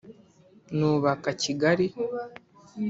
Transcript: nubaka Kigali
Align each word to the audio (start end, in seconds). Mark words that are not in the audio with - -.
nubaka 0.77 1.29
Kigali 1.41 1.85